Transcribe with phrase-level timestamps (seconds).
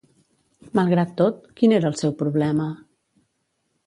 [0.77, 2.67] Malgrat tot, quin era el seu problema?